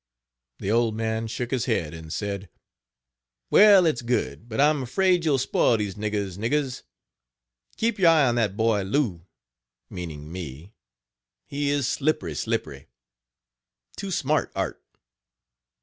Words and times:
The 0.57 0.71
old 0.71 0.95
man 0.95 1.27
shook 1.27 1.51
his 1.51 1.65
head, 1.65 1.93
and 1.93 2.11
said: 2.11 2.49
"Well, 3.51 3.85
it's 3.85 4.01
good, 4.01 4.49
but 4.49 4.59
I 4.59 4.67
am 4.71 4.81
afraid 4.81 5.23
you'll 5.25 5.37
spoil 5.37 5.77
these 5.77 5.93
niggers 5.93 6.39
niggers. 6.39 6.81
Keep 7.77 7.99
you 7.99 8.07
eye 8.07 8.25
on 8.27 8.33
that 8.33 8.57
boy 8.57 8.81
Lou, 8.81 9.27
(meaning 9.91 10.31
me) 10.31 10.73
he 11.45 11.69
is 11.69 11.87
slippery 11.87 12.33
slippery, 12.33 12.87
too 13.95 14.09
smart 14.09 14.51
art." 14.55 14.83